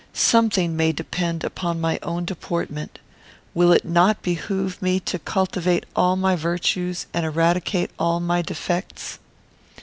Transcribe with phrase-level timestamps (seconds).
[0.13, 2.97] Something may depend upon my own deportment.
[3.53, 9.19] Will it not behoove me to cultivate all my virtues and eradicate all my defects?